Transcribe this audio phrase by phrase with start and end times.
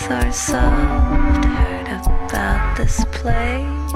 [0.00, 1.44] both are soft.
[1.44, 3.92] Heard about this place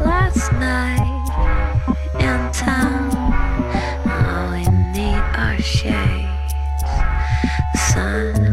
[0.00, 1.26] last night
[2.20, 3.10] in town.
[4.06, 6.28] All we need are shades.
[7.72, 8.47] The sun.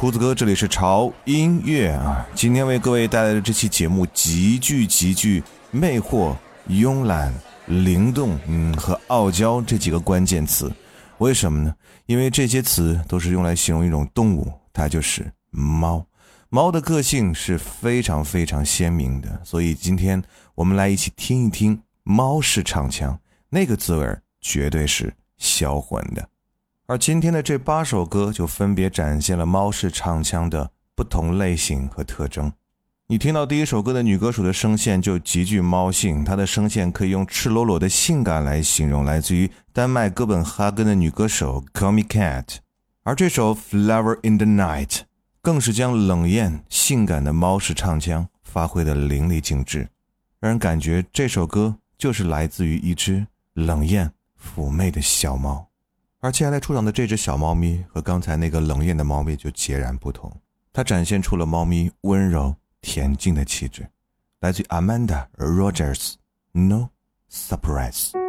[0.00, 2.26] 厨子哥，这里是潮音乐啊！
[2.34, 6.34] 今天为各位带来的这期节目极具极具魅惑、
[6.70, 7.30] 慵懒、
[7.66, 10.72] 灵动，嗯，和傲娇这几个关键词。
[11.18, 11.74] 为什么呢？
[12.06, 16.02] 因为这些词都是用来形容一种动物，它就是猫。
[16.48, 20.22] 猫的个性是非常非常鲜明的，所以今天
[20.54, 26.26] 我们来一起听一听猫式唱腔，那个滋味绝对是销魂的。
[26.90, 32.52] 而今天的这八首歌就分别展现了猫式唱腔的不同类型和特征。
[33.06, 42.56] 你听到第一首歌的女歌手的声线就极具猫性，她的声线可以用赤裸裸的性感来形容，来自于丹麦哥本哈根的女歌手 Call Me Cat。
[43.04, 45.02] 而这首 Flower in the Night
[45.40, 49.88] 更是将冷艳性感的猫式唱腔发挥的淋漓尽致，
[50.40, 54.10] 让人感觉这首歌就是来自于一只冷艳
[54.56, 55.69] 妩媚的小猫。
[56.20, 60.30] 而接下来出场的这只小猫咪和刚才那个冷艳的猫咪就截然不同，
[60.70, 63.88] 它展现出了猫咪温柔恬静的气质，
[64.40, 66.90] 来自 Amanda Rogers，No
[67.30, 68.19] Surprise。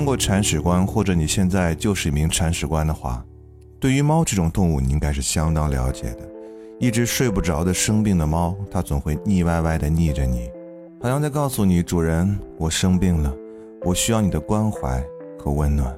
[0.00, 3.22] 当过铲屎官，或者你现在就是一名铲屎官的话，
[3.78, 6.20] 对于猫这种动物，你应该是相当了解的。
[6.78, 10.50] 一只睡不着的生病的猫，它总会腻歪歪的腻着你，
[11.02, 13.30] 好像在告诉你：“主人，我生病了，
[13.82, 15.04] 我需要你的关怀
[15.38, 15.94] 和温暖。”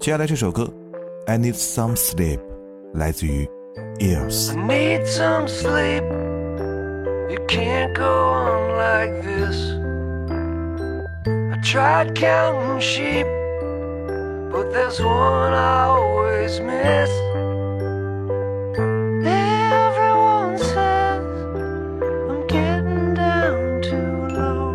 [0.00, 0.64] 接下来这首歌
[1.30, 2.38] 《I Need Some Sleep》
[2.94, 3.48] 来自于
[4.00, 4.52] Ears。
[11.62, 13.26] Tried counting sheep,
[14.52, 17.10] but there's one I always miss.
[19.26, 21.24] Everyone says
[22.30, 24.74] I'm getting down too low.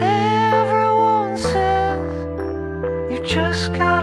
[0.00, 3.97] Everyone says you just gotta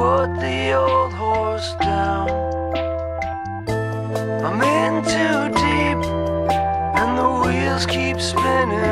[0.00, 2.26] put the old horse down.
[4.46, 6.00] I'm in too deep,
[7.00, 8.89] and the wheels keep spinning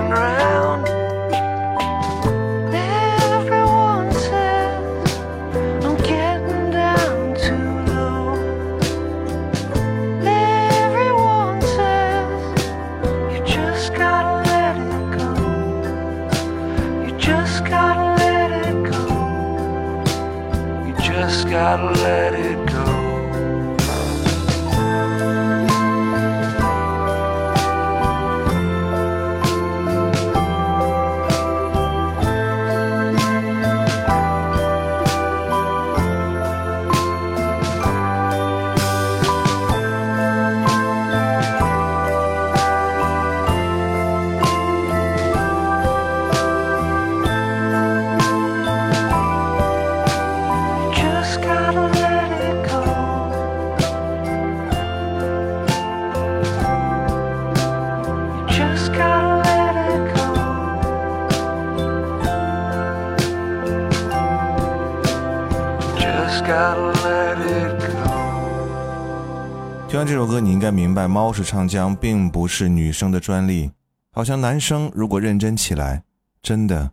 [70.98, 73.70] 白，猫是唱将并不是女生的专利。
[74.10, 76.02] 好像男生如果认真起来，
[76.42, 76.90] 真的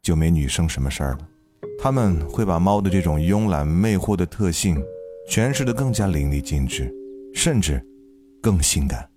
[0.00, 1.28] 就没女生什么事儿了。
[1.82, 4.80] 他们会把猫的这种慵懒魅惑的特性
[5.28, 6.88] 诠释的更加淋漓尽致，
[7.34, 7.84] 甚至
[8.40, 9.08] 更性感。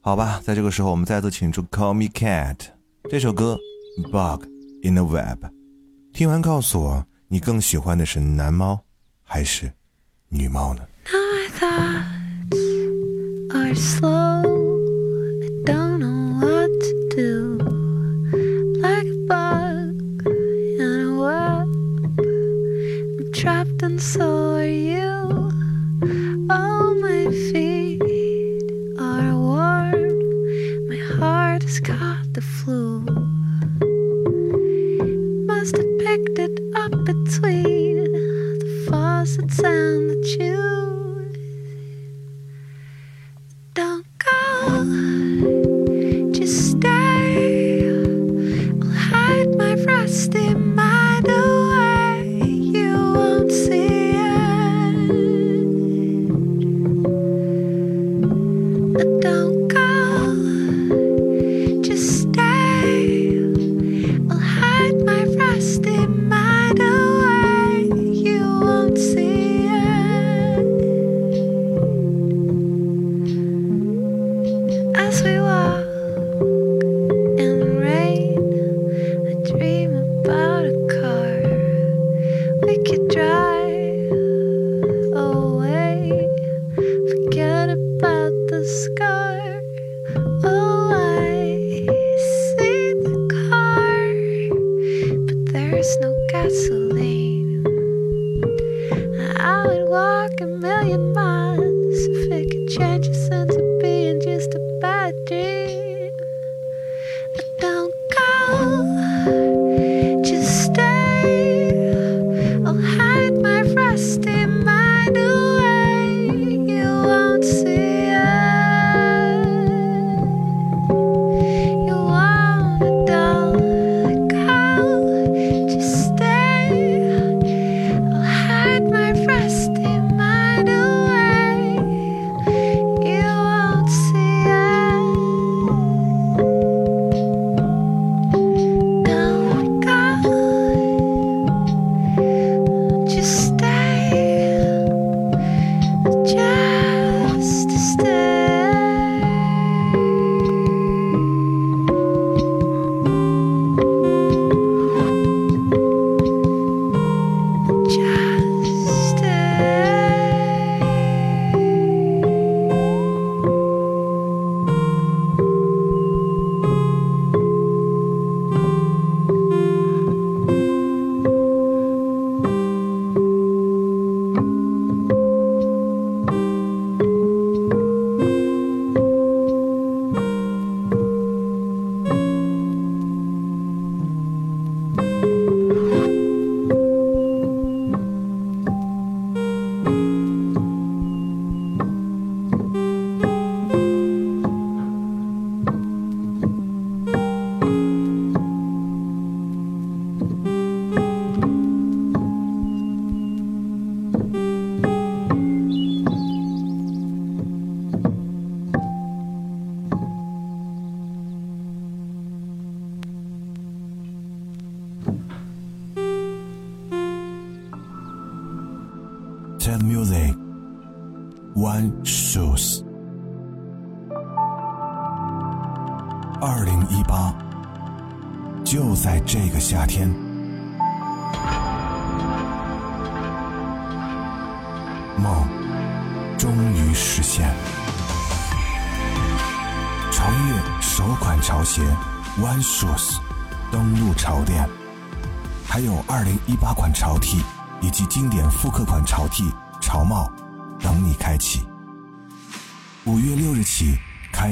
[0.00, 2.56] 好吧，在这个时候，我们再次请出《Call Me Cat》
[3.10, 3.58] 这首歌，
[4.10, 4.46] 《Bug
[4.82, 5.44] in the Web》。
[6.14, 8.80] 听完告诉我，你更喜欢的是男猫
[9.22, 9.70] 还是
[10.30, 10.82] 女猫呢
[13.54, 14.61] are slow.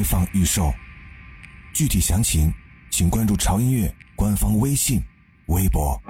[0.00, 0.72] 开放预售，
[1.74, 2.50] 具体详情
[2.90, 4.98] 请关注潮音乐官方微信、
[5.48, 6.00] 微博。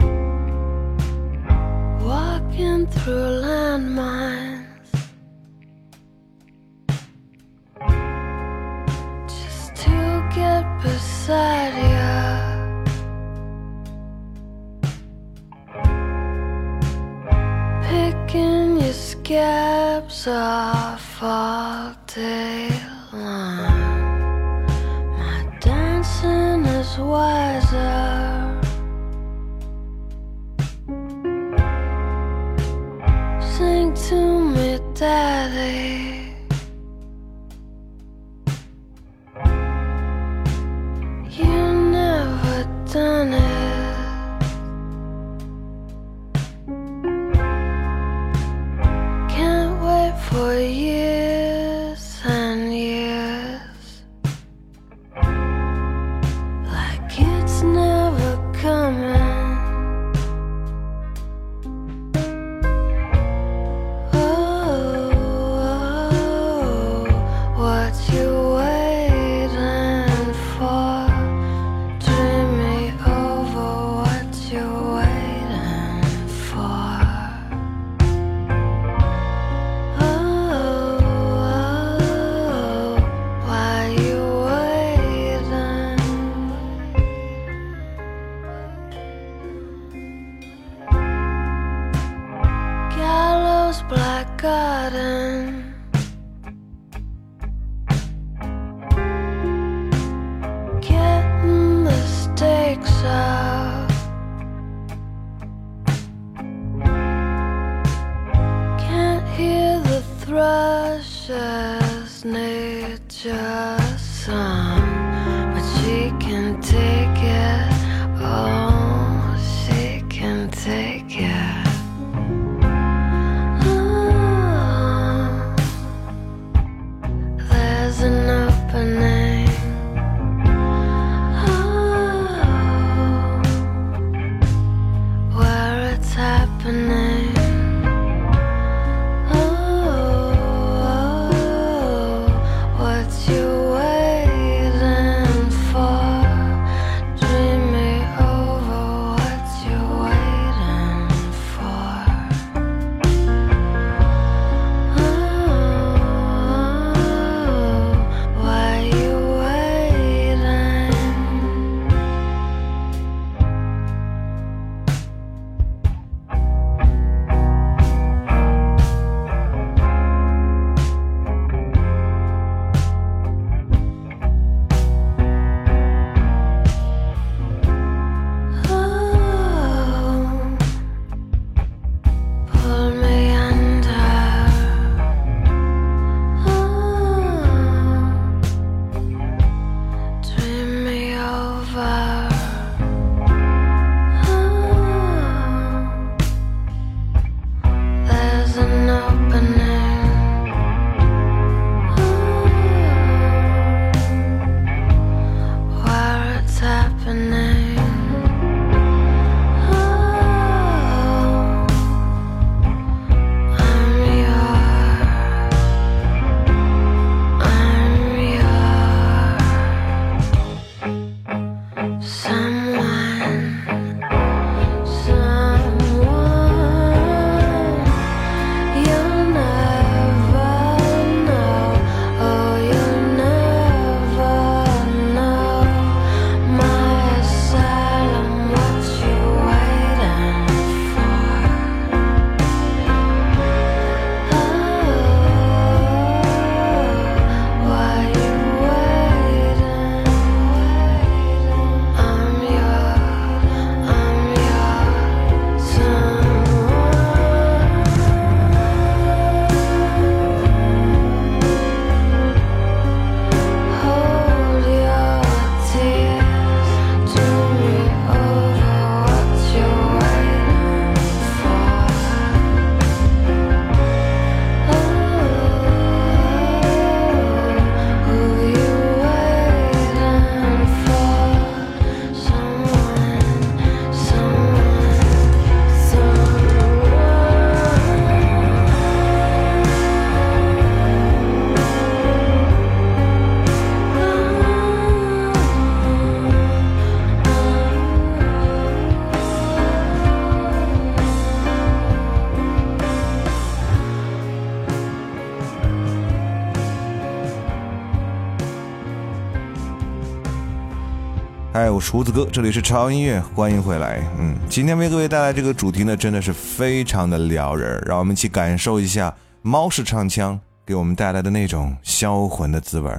[311.81, 314.07] 厨，子哥，这里是超音乐，欢迎回来。
[314.19, 322.93] 嗯，今天为各位带来这个主题呢，真的是非常的撩人，让我们一起感受一下猫式唱腔给我们带来的那种销魂的滋味。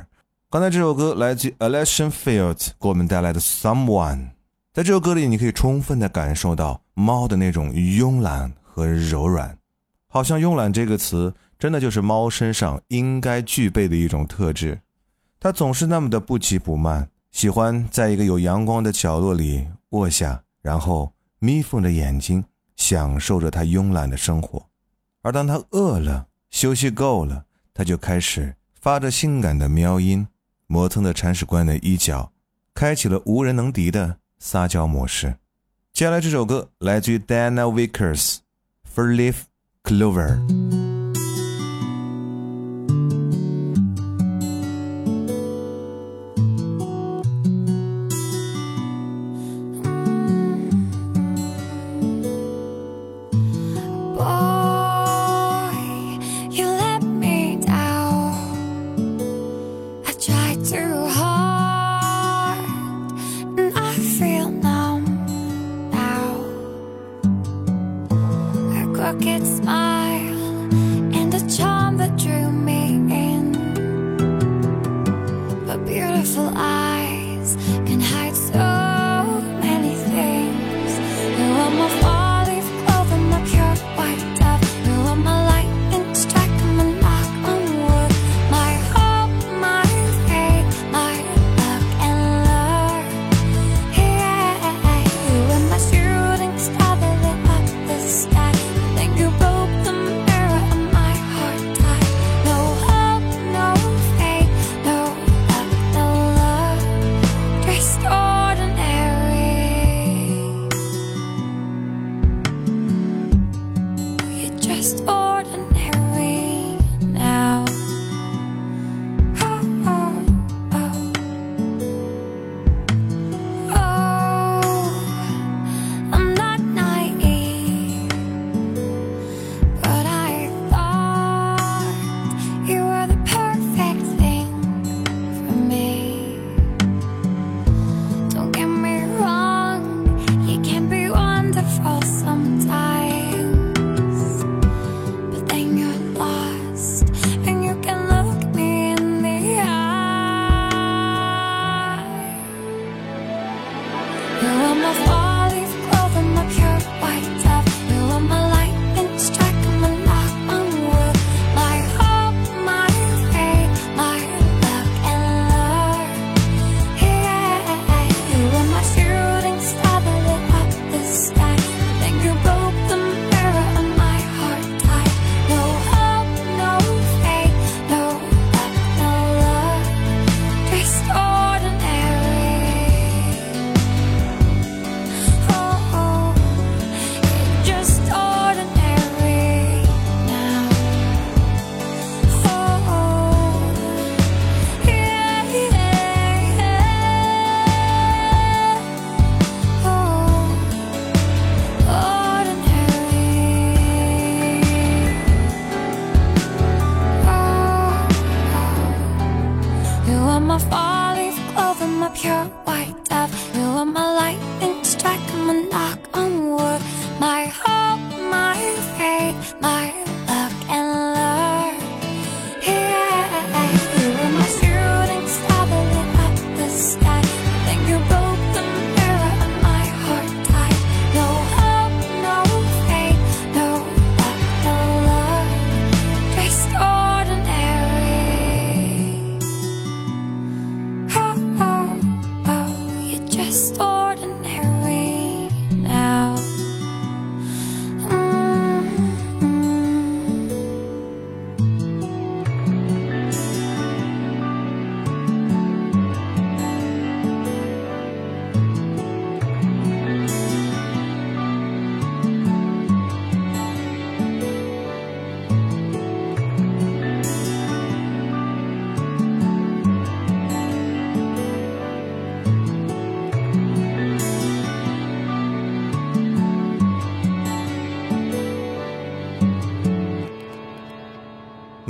[0.50, 4.32] 刚才这首歌来自 Alexan Fields 给我们带来的 Someone，
[4.74, 9.58] 在这首歌里，你可以充分的感受到猫的那种慵懒和柔软，
[10.08, 14.80] 好像慵懒这个词真的就是猫身上应该具备的一种特质。
[15.40, 22.44] 它总是那么的不急不慢，喜欢在一个有阳光的角落里卧下，然后眯缝着眼睛，
[22.76, 24.68] 享受着他慵懒的生活。
[25.22, 30.28] 而当他饿了，休息够了，他就开始发着性感的喵音。
[30.68, 32.32] 磨蹭的铲屎官的衣角，
[32.74, 35.36] 开启了无人能敌的撒娇模式。
[35.92, 38.38] 接下来这首歌来自于 Diana Vickers，
[38.96, 39.36] 《For Leaf
[39.84, 40.40] Clover》。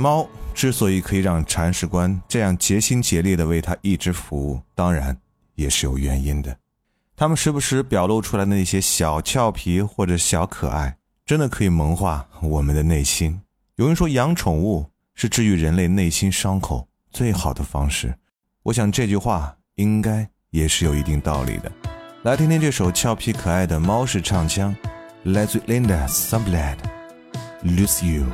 [0.02, 5.16] 猫之所以可以让铲屎官这样竭心竭力地为他一直服务，当然
[5.54, 6.54] 也是有原因的。
[7.16, 13.40] 他们时不时表露出来的那些小俏皮或者小可爱，真的可以萌化我们的内心。
[13.76, 14.84] 有人说，养宠物
[15.14, 18.12] 是治愈人类内心伤口最好的方式。
[18.64, 21.70] 我想这句话应该也是有一定道理的。
[22.24, 24.74] 来听听这首俏皮可爱的猫式唱腔，
[25.22, 26.76] 来自 Linda Sunblad，
[27.64, 28.24] 《Lose You》。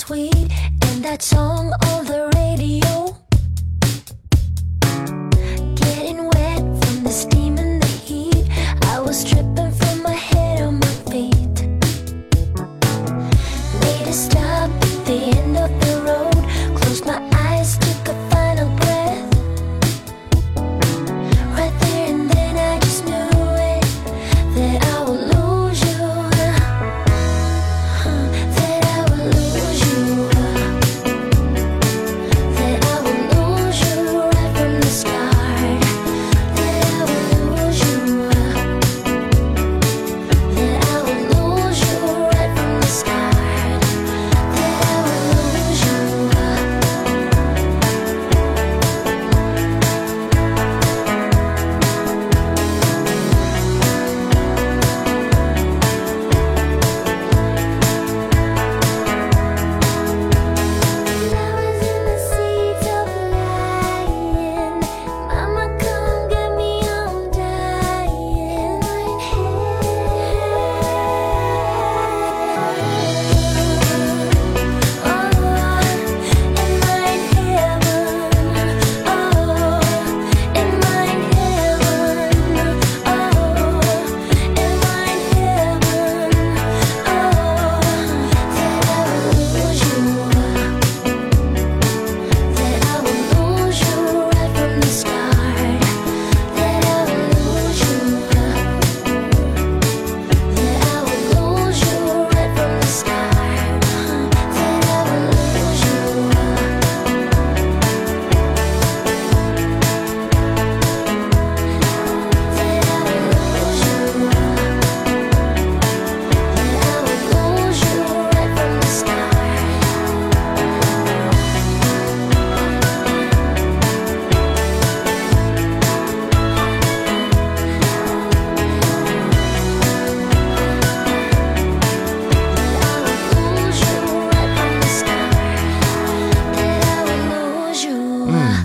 [0.00, 0.48] Sweet,
[0.86, 3.29] and that song on the radio.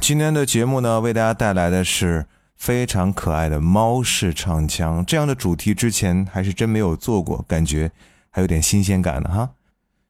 [0.08, 5.04] 今天的节目呢，为大家带来的是非常可爱的猫式唱腔。
[5.04, 7.92] 这样的主题之前还是真没有做过，感觉
[8.30, 9.50] 还有点新鲜感呢哈。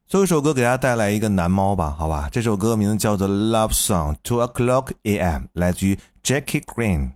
[0.06, 2.28] 最后一首歌给大家带来一个男猫吧，好吧？
[2.30, 7.12] 这首歌名字叫做《Love Song Two O'clock A.M.》，来自于 Jackie Green。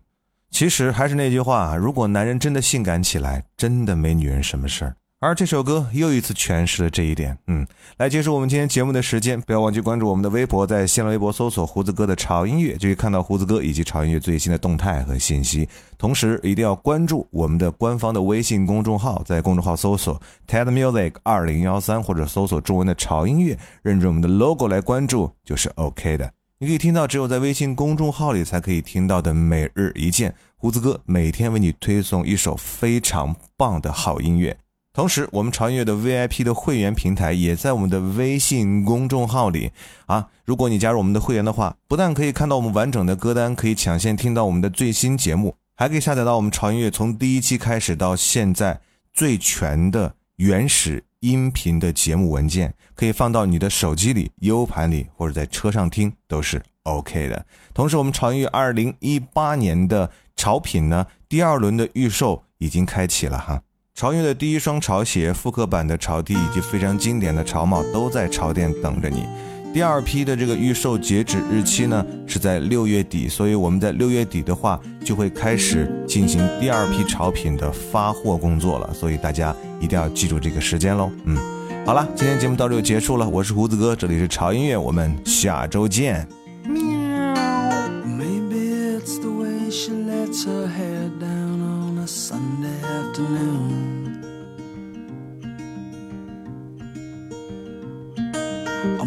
[0.51, 4.97] 其实还是那句话，如果男人真的性感起来，真的没女人什么事儿。
[5.23, 7.37] 而这首歌又一次诠释了这一点。
[7.47, 7.67] 嗯，
[7.99, 15.69] 来结束我们今天节目的时间，不要忘记关注我们的微博，在新浪微博搜索“胡子哥的潮音乐”，就可以看到胡子哥以及潮音乐最新的动态和信息。
[15.99, 26.33] 同时，一定要关注我们的官方的微信公众号，在公众号搜索 “TED Music 二零幺三”或者搜索中文的“潮音乐”，认准我们的 logo 来关注就是 OK 的。
[26.61, 34.57] 你可以听到只有在微信公众号里才可以听到的每日一见，胡子哥每天为你推送一首非常棒的好音乐。
[34.93, 39.71] 同时，我们潮音乐的 VIP 的会员平台也在我们的微信公众号里
[40.07, 40.29] 啊。
[40.45, 48.81] 如果你加入我们的会员的话，不但可以看到我们完整的歌单，可以抢先听到我们的最新节目，还可以下载到我们潮音乐从第一期开始到现在
[49.15, 57.47] 最全的原始音频的节目文件，可以放到你的手机里、U 盘里或者在车上听都是 OK 的。
[57.73, 63.63] 同时，我们潮音乐二零一八年的潮品呢，第二轮的预售已经开启了哈。
[64.01, 69.27] 潮音乐的第一双潮鞋、复刻版的潮 T 以及非常经典的潮帽都在潮店等着你。
[69.75, 81.11] 第二批的这个预售截止日期呢是在六月底，所以我们在六月底的话就会开始进行第二批潮品的发货工作了，所以大家一定要记住这个时间喽。
[81.27, 81.37] 嗯，
[81.85, 86.27] 好了，今天节目到这就结束了，我是胡子哥，这里是潮音乐，我们下周见。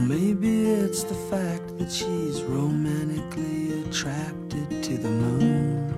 [0.07, 5.89] Maybe it's the fact that she's romantically attracted to the moon.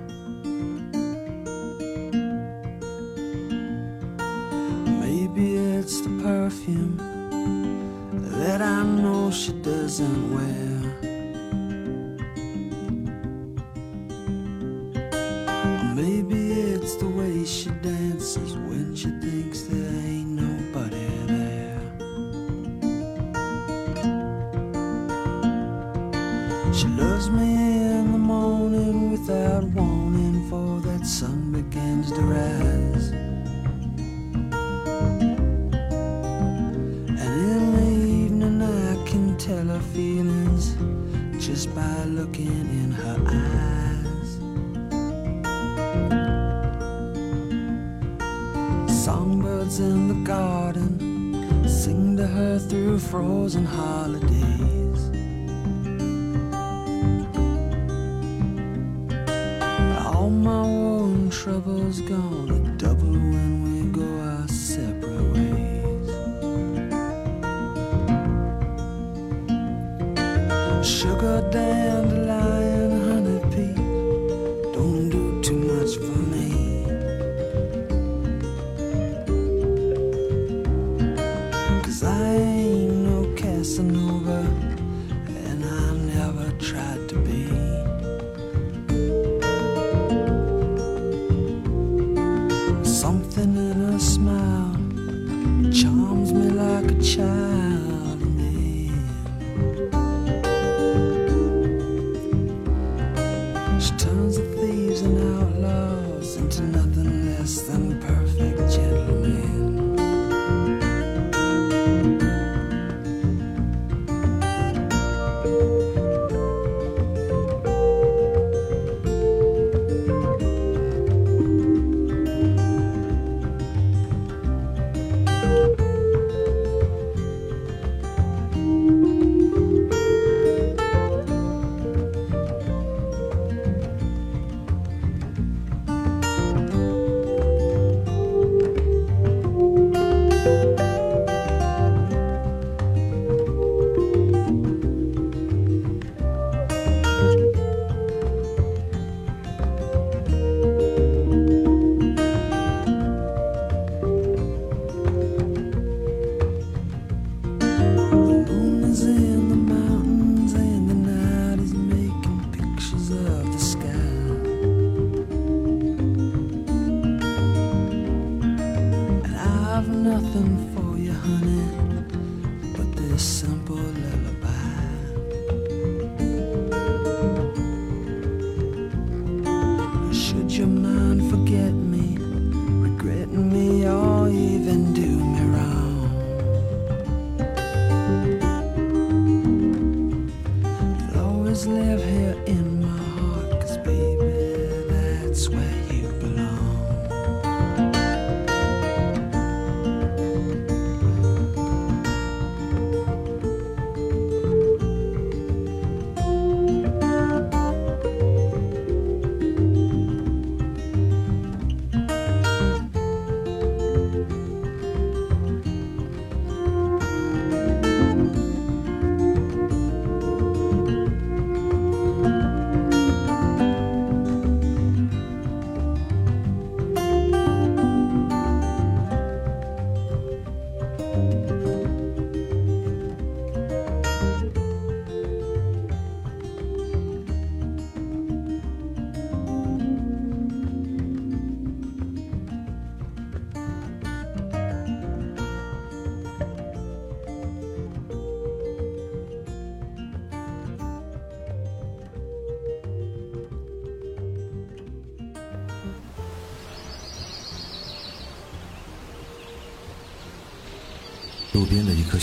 [4.99, 6.97] Maybe it's the perfume
[8.37, 10.64] that I know she doesn't wear.
[53.45, 53.84] thousand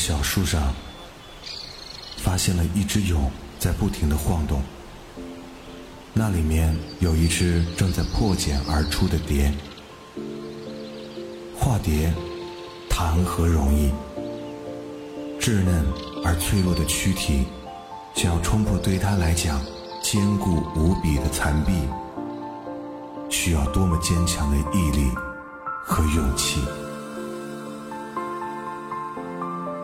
[0.04, 0.74] 小树上，
[2.16, 3.30] 发现了一只蛹
[3.60, 4.60] 在不停的晃动。
[6.12, 9.54] 那里面有一只正在破茧而出的蝶。
[11.56, 12.12] 化蝶，
[12.90, 13.92] 谈何容易？
[15.38, 15.86] 稚嫩
[16.24, 17.44] 而脆弱的躯体，
[18.16, 19.64] 想要冲破对它来讲
[20.02, 21.72] 坚固无比的残壁，
[23.30, 25.12] 需要多么坚强的毅力
[25.86, 26.60] 和勇气！